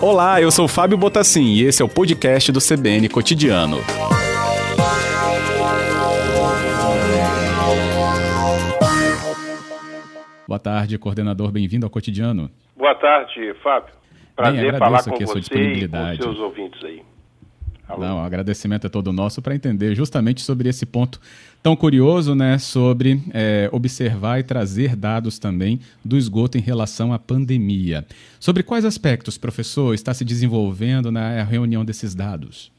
[0.00, 3.78] Olá, eu sou Fábio Botassin e esse é o podcast do CBN Cotidiano.
[10.46, 12.50] Boa tarde, coordenador, bem-vindo ao Cotidiano.
[12.76, 13.94] Boa tarde, Fábio.
[14.36, 16.14] Prazer Bem, falar com aqui a sua você disponibilidade.
[16.14, 17.02] e com seus ouvintes aí.
[17.88, 18.00] Alô?
[18.00, 21.20] Não, o agradecimento é todo nosso para entender justamente sobre esse ponto
[21.62, 27.18] tão curioso, né, sobre é, observar e trazer dados também do esgoto em relação à
[27.18, 28.04] pandemia.
[28.40, 32.72] Sobre quais aspectos, professor, está se desenvolvendo na reunião desses dados?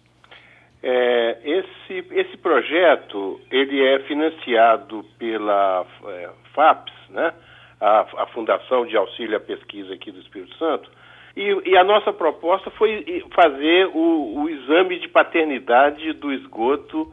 [0.82, 7.34] É, esse, esse projeto ele é financiado pela é, FAPES, né,
[7.80, 10.90] a, a Fundação de Auxílio à Pesquisa aqui do Espírito Santo,
[11.36, 17.12] e, e a nossa proposta foi fazer o, o exame de paternidade do esgoto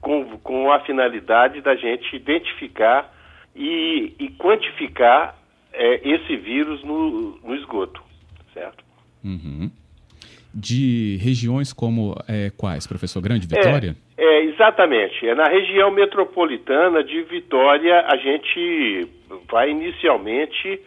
[0.00, 3.12] com, com a finalidade da gente identificar
[3.54, 5.36] e, e quantificar
[5.72, 8.02] é, esse vírus no, no esgoto,
[8.54, 8.82] certo?
[9.22, 9.70] Uhum.
[10.52, 13.20] De regiões como é, quais, professor?
[13.22, 13.94] Grande Vitória?
[14.16, 15.26] É, é, exatamente.
[15.26, 19.06] É na região metropolitana de Vitória a gente
[19.50, 20.80] vai inicialmente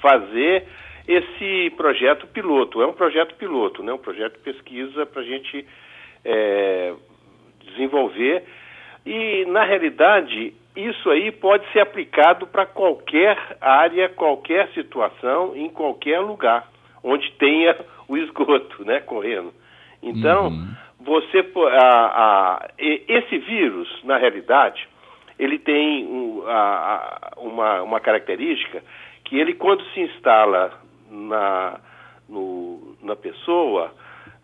[0.00, 0.66] fazer
[1.08, 2.82] esse projeto piloto.
[2.82, 3.90] É um projeto piloto, né?
[3.92, 5.66] um projeto de pesquisa para a gente
[6.22, 6.92] é,
[7.64, 8.44] desenvolver.
[9.06, 16.20] E, na realidade, isso aí pode ser aplicado para qualquer área, qualquer situação, em qualquer
[16.20, 16.68] lugar,
[17.02, 17.74] onde tenha
[18.06, 19.52] o esgoto né, correndo.
[20.02, 20.74] Então, uhum.
[21.00, 21.42] você
[21.80, 24.86] a, a, esse vírus, na realidade,
[25.38, 28.82] ele tem um, a, uma, uma característica
[29.24, 31.80] que ele, quando se instala na,
[32.28, 33.92] no, na pessoa,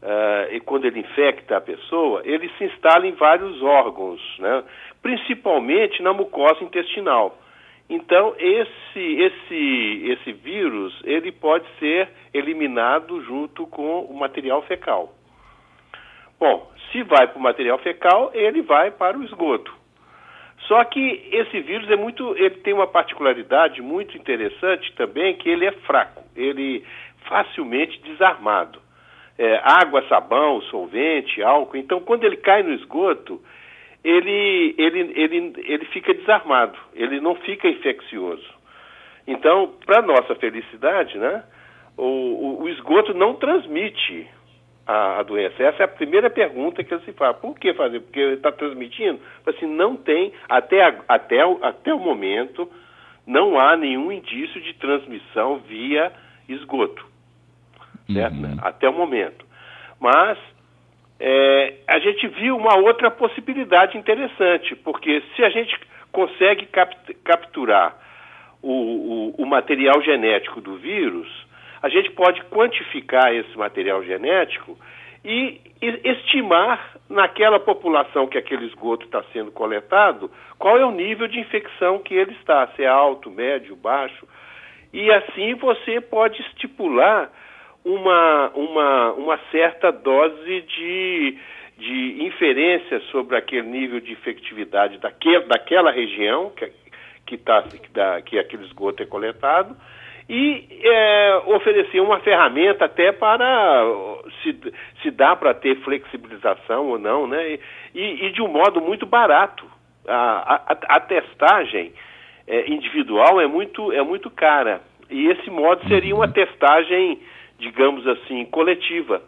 [0.02, 4.64] uh, e quando ele infecta a pessoa, ele se instala em vários órgãos, né?
[5.02, 7.38] principalmente na mucosa intestinal.
[7.88, 15.12] Então, esse, esse, esse vírus, ele pode ser eliminado junto com o material fecal.
[16.40, 19.83] Bom, se vai para o material fecal, ele vai para o esgoto.
[20.66, 25.66] Só que esse vírus é muito, ele tem uma particularidade muito interessante também, que ele
[25.66, 26.82] é fraco, ele
[27.28, 28.82] facilmente desarmado.
[29.36, 31.76] É, água, sabão, solvente, álcool.
[31.76, 33.42] Então, quando ele cai no esgoto,
[34.04, 38.46] ele, ele, ele, ele fica desarmado, ele não fica infeccioso.
[39.26, 41.42] Então, para nossa felicidade, né,
[41.96, 44.28] o, o, o esgoto não transmite
[44.86, 45.62] a, a, doença?
[45.62, 47.36] Essa é a primeira pergunta que se faz.
[47.38, 48.00] Por que fazer?
[48.00, 49.20] Porque está transmitindo?
[49.46, 52.70] Assim, não tem, até, a, até, até o momento,
[53.26, 56.12] não há nenhum indício de transmissão via
[56.48, 57.04] esgoto.
[58.08, 58.56] Uhum.
[58.60, 59.46] Até o momento.
[59.98, 60.38] Mas
[61.18, 65.78] é, a gente viu uma outra possibilidade interessante, porque se a gente
[66.12, 67.96] consegue capt, capturar
[68.62, 71.28] o, o, o material genético do vírus,
[71.84, 74.74] a gente pode quantificar esse material genético
[75.22, 81.38] e estimar naquela população que aquele esgoto está sendo coletado qual é o nível de
[81.38, 84.26] infecção que ele está, se é alto, médio, baixo.
[84.94, 87.30] E assim você pode estipular
[87.84, 91.38] uma, uma, uma certa dose de,
[91.76, 96.72] de inferência sobre aquele nível de infectividade daquele, daquela região que,
[97.26, 99.76] que, tá, que, da, que aquele esgoto é coletado
[100.28, 103.84] e é, oferecer uma ferramenta até para
[104.42, 104.56] se,
[105.02, 107.58] se dá para ter flexibilização ou não, né?
[107.94, 109.64] E, e, de um modo muito barato.
[110.06, 111.92] A, a, a testagem
[112.46, 114.80] é, individual é muito, é muito cara.
[115.10, 116.32] E esse modo seria uma uhum.
[116.32, 117.18] testagem,
[117.58, 119.22] digamos assim, coletiva,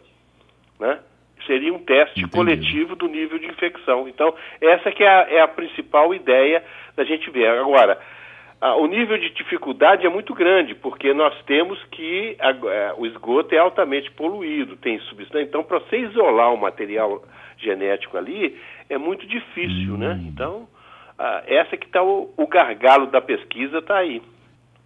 [0.79, 0.99] né?
[1.45, 2.35] Seria um teste Entendi.
[2.35, 4.07] coletivo do nível de infecção.
[4.07, 6.63] Então, essa que é a, é a principal ideia
[6.95, 7.47] da gente ver.
[7.47, 7.97] Agora,
[8.59, 12.93] ah, o nível de dificuldade é muito grande, porque nós temos que a, a, é,
[12.97, 15.43] o esgoto é altamente poluído, tem substância.
[15.43, 17.23] Então, para você isolar o material
[17.57, 18.57] genético ali,
[18.89, 20.13] é muito difícil, né?
[20.13, 20.17] hum.
[20.17, 20.25] né?
[20.27, 20.67] Então,
[21.19, 24.21] ah, essa que está o, o, gargalo da pesquisa está aí.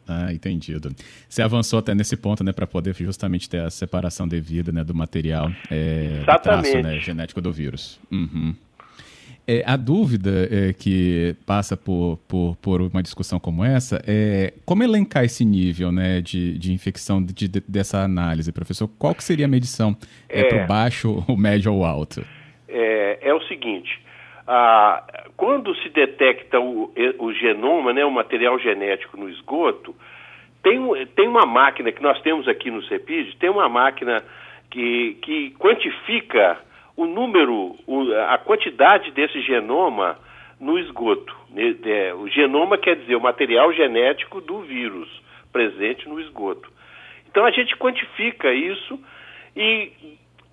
[0.08, 0.90] Ah, entendido.
[1.30, 4.94] Você avançou até nesse ponto, né, para poder justamente ter a separação devida, né, do
[4.94, 8.00] material é, traço, né, genético do vírus.
[8.12, 8.54] Uhum.
[9.48, 14.84] É, a dúvida é, que passa por, por, por, uma discussão como essa é como
[14.84, 18.88] elencar esse nível né, de, de infecção de, de, dessa análise, professor?
[19.00, 19.98] Qual que seria a medição?
[20.30, 22.24] É, é para o baixo, o médio ou o alto?
[22.68, 24.00] É, é o seguinte,
[24.48, 25.04] ah,
[25.36, 29.96] quando se detecta o, o genoma, né, o material genético no esgoto,
[30.62, 30.80] tem,
[31.16, 34.24] tem uma máquina que nós temos aqui no CEPID, tem uma máquina
[34.70, 36.60] que, que quantifica
[37.02, 37.76] o número,
[38.30, 40.18] a quantidade desse genoma
[40.60, 41.36] no esgoto.
[42.20, 45.10] O genoma quer dizer o material genético do vírus
[45.52, 46.72] presente no esgoto.
[47.28, 49.00] Então a gente quantifica isso
[49.56, 49.92] e,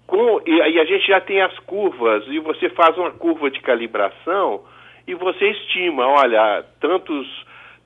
[0.06, 3.60] com, e aí a gente já tem as curvas e você faz uma curva de
[3.60, 4.64] calibração
[5.06, 7.26] e você estima, olha, tantos,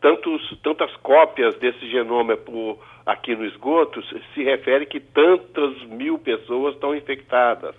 [0.00, 4.00] tantos, tantas cópias desse genoma por aqui no esgoto
[4.34, 7.74] se refere que tantas mil pessoas estão infectadas.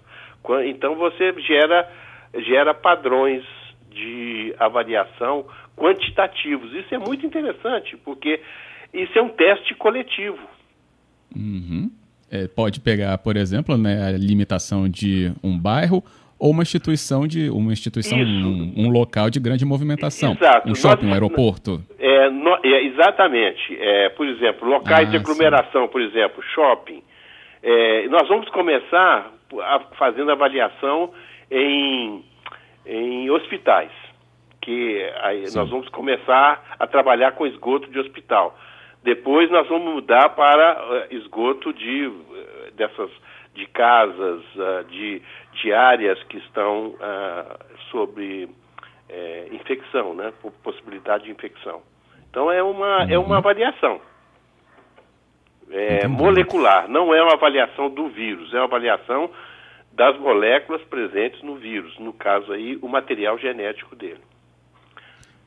[0.65, 1.89] Então você gera,
[2.45, 3.43] gera padrões
[3.89, 5.45] de avaliação
[5.75, 6.73] quantitativos.
[6.73, 8.41] Isso é muito interessante, porque
[8.93, 10.39] isso é um teste coletivo.
[11.35, 11.89] Uhum.
[12.31, 16.03] É, pode pegar, por exemplo, né, a limitação de um bairro
[16.39, 20.69] ou uma instituição de uma instituição um, um, local de grande movimentação Exato.
[20.69, 25.85] um shopping um aeroporto é, no, é exatamente é, por exemplo locais ah, de aglomeração
[25.85, 25.91] sim.
[25.91, 27.01] por exemplo shopping
[27.63, 29.31] é, nós vamos começar
[29.61, 31.11] a, fazendo avaliação
[31.49, 32.23] em,
[32.85, 33.91] em hospitais
[34.61, 38.57] que aí nós vamos começar a trabalhar com esgoto de hospital
[39.03, 43.09] depois nós vamos mudar para uh, esgoto de uh, dessas
[43.53, 45.21] de casas, uh, de,
[45.61, 47.59] de áreas que estão uh,
[47.91, 48.49] sobre
[49.09, 50.33] é, infecção, né?
[50.63, 51.81] possibilidade de infecção.
[52.29, 53.43] Então é uma, é uma uhum.
[55.71, 59.29] É, molecular, não é uma avaliação do vírus, é uma avaliação
[59.91, 64.21] das moléculas presentes no vírus, no caso aí o material genético dele.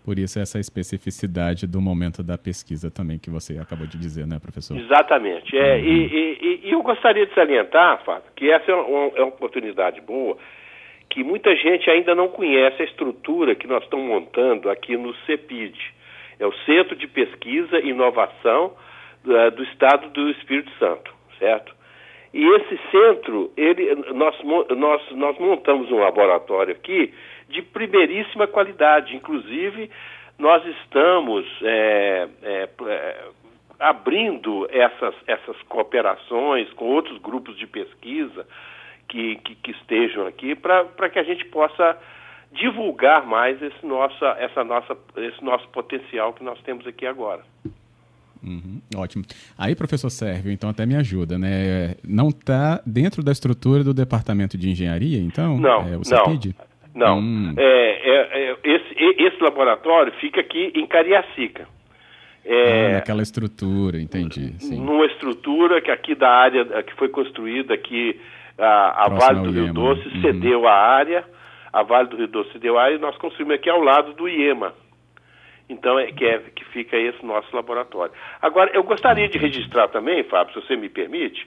[0.05, 4.39] Por isso essa especificidade do momento da pesquisa também que você acabou de dizer, né,
[4.39, 4.79] professor?
[4.79, 5.59] Exatamente.
[5.59, 5.85] É, uhum.
[5.85, 10.01] e, e, e, eu gostaria de salientar, Fábio, que essa é uma, é uma, oportunidade
[10.01, 10.39] boa,
[11.11, 15.77] que muita gente ainda não conhece a estrutura que nós estamos montando aqui no CEPID.
[16.39, 18.75] É o Centro de Pesquisa e Inovação
[19.27, 21.75] do, do Estado do Espírito Santo, certo?
[22.33, 27.13] E esse centro, ele, nós, nós, nós montamos um laboratório aqui
[27.49, 29.17] de primeiríssima qualidade.
[29.17, 29.91] Inclusive,
[30.39, 33.25] nós estamos é, é, é,
[33.81, 38.47] abrindo essas, essas cooperações com outros grupos de pesquisa
[39.09, 41.99] que, que, que estejam aqui para que a gente possa
[42.53, 47.43] divulgar mais esse, nossa, essa nossa, esse nosso potencial que nós temos aqui agora.
[48.47, 49.25] Uhum, ótimo.
[49.59, 51.97] Aí, professor Sérgio, então até me ajuda, né?
[52.07, 55.59] Não está dentro da estrutura do departamento de engenharia, então?
[55.59, 56.55] Não, é, o CEPID?
[56.57, 56.67] não.
[56.97, 57.19] Não.
[57.19, 57.55] Hum.
[57.59, 61.69] É, é, é, esse, esse laboratório fica aqui em Cariacica.
[62.43, 64.55] É, ah, naquela estrutura, entendi.
[64.61, 64.81] Sim.
[64.81, 68.19] Numa estrutura que aqui da área que foi construída aqui,
[68.57, 70.23] a, a Vale do Rio Doce uhum.
[70.23, 71.25] cedeu a área,
[71.73, 74.29] a Vale do Rio Doce cedeu a área e nós construímos aqui ao lado do
[74.29, 74.73] IEMA.
[75.69, 78.13] Então é que, é que fica esse nosso laboratório.
[78.41, 81.47] Agora, eu gostaria de registrar também, Fábio, se você me permite,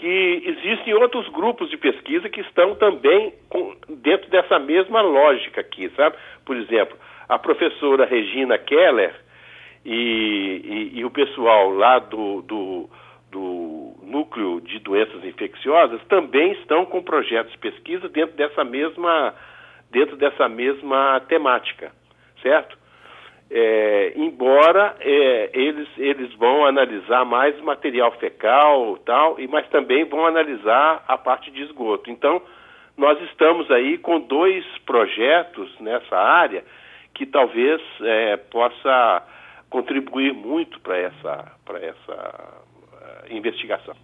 [0.00, 5.90] que existem outros grupos de pesquisa que estão também com, dentro dessa mesma lógica aqui,
[5.90, 6.16] sabe?
[6.44, 6.96] Por exemplo,
[7.28, 9.14] a professora Regina Keller
[9.84, 12.90] e, e, e o pessoal lá do, do,
[13.30, 19.34] do, Núcleo de Doenças Infecciosas também estão com projetos de pesquisa dentro dessa mesma,
[19.90, 21.92] dentro dessa mesma temática,
[22.42, 22.79] certo?
[23.52, 30.24] É, embora é, eles, eles vão analisar mais material fecal tal, e, mas também vão
[30.24, 32.10] analisar a parte de esgoto.
[32.10, 32.40] Então,
[32.96, 36.64] nós estamos aí com dois projetos nessa área
[37.12, 39.26] que talvez é, possa
[39.68, 42.62] contribuir muito para essa, essa
[42.92, 43.94] uh, investigação.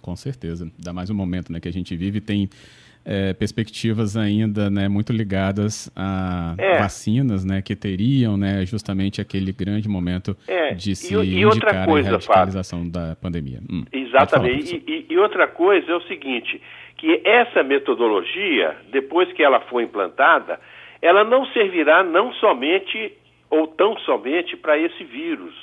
[0.00, 0.70] Com certeza.
[0.78, 2.48] Dá mais um momento né, que a gente vive tem
[3.04, 6.78] é, perspectivas ainda né, muito ligadas a é.
[6.78, 10.74] vacinas, né, que teriam né, justamente aquele grande momento é.
[10.74, 13.60] de se e, e indicar coisa, a radicalização Fábio, da pandemia.
[13.70, 14.78] Hum, Exatamente.
[14.78, 16.60] Falar, e, e outra coisa é o seguinte,
[16.96, 20.60] que essa metodologia, depois que ela for implantada,
[21.00, 23.12] ela não servirá não somente
[23.50, 25.54] ou tão somente para esse vírus,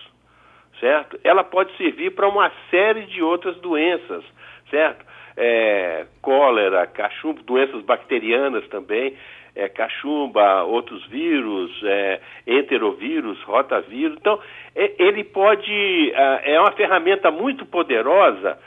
[0.79, 1.19] certo?
[1.23, 4.23] Ela pode servir para uma série de outras doenças,
[4.69, 5.05] certo?
[5.37, 9.15] É, cólera, cachumba, doenças bacterianas também,
[9.55, 14.17] é, cachumba, outros vírus, é, enterovírus, rotavírus.
[14.19, 14.39] Então,
[14.75, 16.11] é, ele pode,
[16.43, 18.57] é uma ferramenta muito poderosa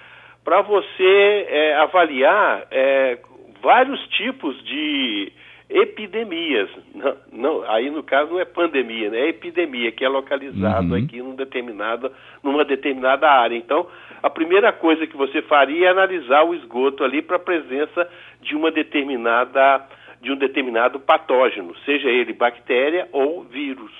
[0.44, 3.18] para você é, avaliar é,
[3.60, 5.30] vários tipos de
[5.68, 6.70] epidemias.
[6.94, 9.18] Não, não, aí no caso não é pandemia, né?
[9.20, 11.04] é epidemia, que é localizado uhum.
[11.04, 12.10] aqui num determinado,
[12.42, 13.56] numa determinada área.
[13.56, 13.86] Então,
[14.22, 18.08] a primeira coisa que você faria é analisar o esgoto ali para a presença
[18.40, 19.86] de uma determinada
[20.20, 23.92] de um determinado patógeno, seja ele bactéria ou vírus,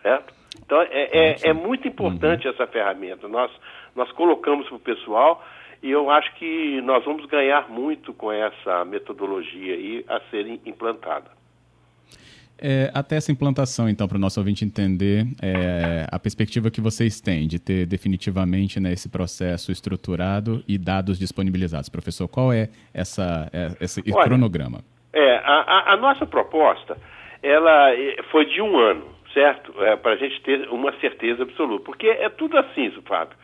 [0.00, 0.32] certo?
[0.64, 2.54] Então é, é, é muito importante uhum.
[2.54, 3.26] essa ferramenta.
[3.28, 3.50] Nós,
[3.94, 5.44] nós colocamos para o pessoal
[5.82, 11.30] e eu acho que nós vamos ganhar muito com essa metodologia aí a ser implantada.
[12.58, 17.20] É, até essa implantação, então, para o nosso ouvinte entender é, a perspectiva que vocês
[17.20, 21.90] têm de ter definitivamente né, esse processo estruturado e dados disponibilizados.
[21.90, 24.78] Professor, qual é essa, é, esse Olha, cronograma?
[25.12, 26.96] É, a, a, nossa proposta
[27.42, 29.74] ela é, foi de um ano, certo?
[29.82, 31.84] É, para a gente ter uma certeza absoluta.
[31.84, 33.36] Porque é tudo assim, Fábio.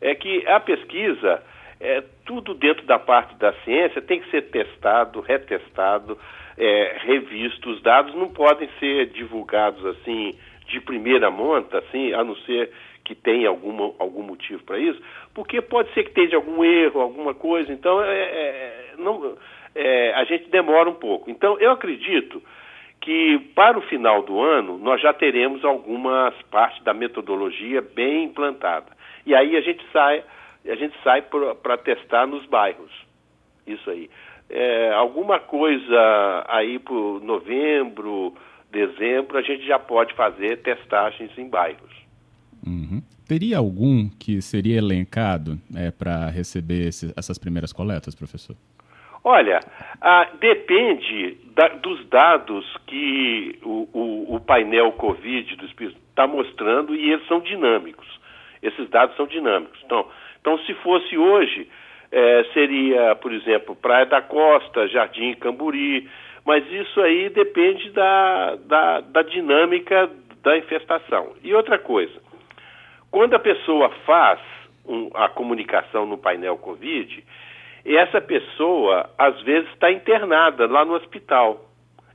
[0.00, 1.42] É que a pesquisa,
[1.80, 6.16] é, tudo dentro da parte da ciência tem que ser testado, retestado,
[6.60, 7.70] é, revisto.
[7.70, 10.34] Os dados não podem ser divulgados assim
[10.66, 12.70] de primeira monta, assim, a não ser
[13.04, 15.00] que tenha alguma, algum motivo para isso,
[15.34, 17.72] porque pode ser que tenha algum erro, alguma coisa.
[17.72, 19.36] Então, é, é, não,
[19.74, 21.28] é, a gente demora um pouco.
[21.28, 22.40] Então, eu acredito
[23.00, 28.92] que para o final do ano nós já teremos algumas partes da metodologia bem implantada.
[29.26, 30.22] E aí a gente sai,
[30.68, 32.92] a gente sai para testar nos bairros.
[33.66, 34.08] Isso aí
[34.50, 38.34] é, alguma coisa aí por novembro,
[38.70, 41.90] dezembro, a gente já pode fazer testagens em bairros.
[42.66, 43.02] Uhum.
[43.26, 48.56] Teria algum que seria elencado é, para receber esse, essas primeiras coletas, professor?
[49.22, 49.60] Olha,
[50.00, 56.94] ah, depende da, dos dados que o, o, o painel Covid do Espírito está mostrando
[56.94, 58.08] e eles são dinâmicos.
[58.62, 59.78] Esses dados são dinâmicos.
[59.84, 60.06] Então,
[60.40, 61.68] então se fosse hoje,
[62.12, 66.08] é, seria, por exemplo, Praia da Costa, Jardim Camburi,
[66.44, 70.10] mas isso aí depende da, da, da dinâmica
[70.42, 71.34] da infestação.
[71.42, 72.20] E outra coisa,
[73.10, 74.40] quando a pessoa faz
[74.86, 77.24] um, a comunicação no painel Covid,
[77.84, 81.64] essa pessoa às vezes está internada lá no hospital,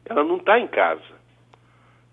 [0.05, 1.01] ela não está em casa,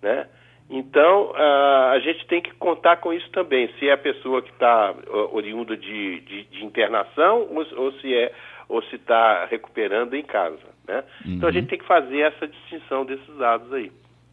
[0.01, 0.27] né?
[0.73, 4.95] Então, a gente tem que contar com isso também, se é a pessoa que está
[5.31, 8.33] oriunda de, de, de internação ou, ou, se é
[8.69, 10.59] ou se está recuperando em casa.
[10.88, 11.05] Né?
[11.26, 11.35] Uhum.
[11.35, 13.93] Então, a gente tem que fazer essa distinção desses dados aí.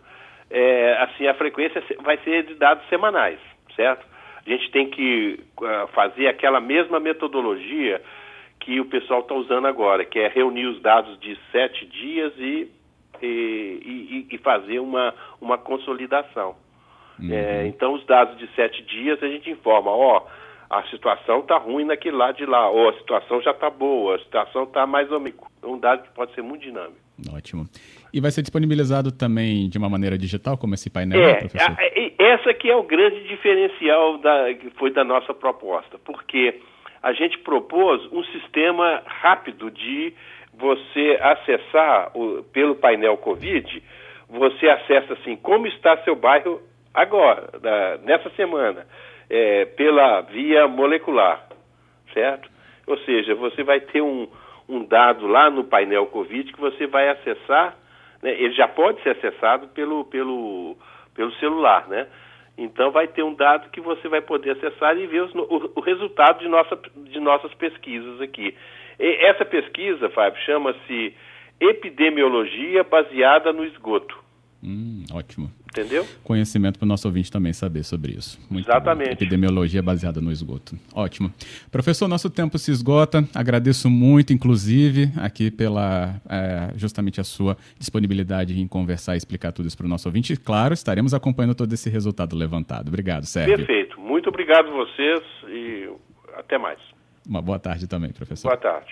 [0.49, 3.37] é, assim, a frequência vai ser de dados semanais,
[3.75, 4.12] certo?
[4.45, 8.01] A gente tem que uh, fazer aquela mesma metodologia
[8.59, 12.69] que o pessoal está usando agora, que é reunir os dados de sete dias e,
[13.21, 16.55] e, e, e fazer uma, uma consolidação.
[17.19, 17.31] Uhum.
[17.31, 20.25] É, então, os dados de sete dias a gente informa, ó,
[20.69, 24.19] a situação está ruim naquele lado de lá, ou a situação já está boa, a
[24.19, 25.39] situação está mais ou menos.
[25.61, 26.97] É um dado que pode ser muito dinâmico.
[27.31, 27.65] Ótimo.
[28.13, 31.75] E vai ser disponibilizado também de uma maneira digital, como esse painel, é, professor?
[32.19, 36.59] essa que é o grande diferencial da, que foi da nossa proposta, porque
[37.01, 40.13] a gente propôs um sistema rápido de
[40.53, 43.83] você acessar o, pelo painel Covid,
[44.29, 46.61] você acessa assim, como está seu bairro
[46.93, 48.85] agora, da, nessa semana,
[49.29, 51.47] é, pela via molecular,
[52.13, 52.49] certo?
[52.85, 54.27] Ou seja, você vai ter um,
[54.69, 57.75] um dado lá no painel Covid que você vai acessar,
[58.23, 60.77] né, ele já pode ser acessado pelo, pelo,
[61.13, 62.07] pelo celular, né?
[62.57, 65.81] Então vai ter um dado que você vai poder acessar e ver os, o, o,
[65.81, 68.55] resultado de, nossa, de nossas pesquisas aqui.
[68.99, 71.15] E essa pesquisa, Fábio, chama-se
[71.59, 74.17] Epidemiologia Baseada no Esgoto.
[74.63, 75.51] Hum, ótimo.
[75.69, 76.07] Entendeu?
[76.23, 78.39] Conhecimento para o nosso ouvinte também saber sobre isso.
[78.49, 79.07] Muito Exatamente.
[79.07, 79.13] Bom.
[79.13, 80.77] Epidemiologia baseada no esgoto.
[80.93, 81.33] Ótimo.
[81.69, 83.27] Professor, nosso tempo se esgota.
[83.35, 89.67] Agradeço muito, inclusive, aqui pela é, justamente a sua disponibilidade em conversar e explicar tudo
[89.67, 90.31] isso para o nosso ouvinte.
[90.31, 92.87] E, claro, estaremos acompanhando todo esse resultado levantado.
[92.87, 93.57] Obrigado, Sérgio.
[93.57, 93.99] Perfeito.
[93.99, 95.89] Muito obrigado a vocês e
[96.35, 96.79] até mais.
[97.27, 98.47] Uma boa tarde também, professor.
[98.47, 98.87] Boa tarde.